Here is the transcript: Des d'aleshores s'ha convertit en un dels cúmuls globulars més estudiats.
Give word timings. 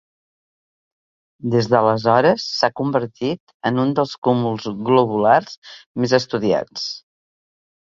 Des 1.55 1.69
d'aleshores 1.73 2.47
s'ha 2.55 2.71
convertit 2.83 3.55
en 3.73 3.81
un 3.87 3.95
dels 4.03 4.19
cúmuls 4.31 4.69
globulars 4.91 5.59
més 6.05 6.21
estudiats. 6.25 6.93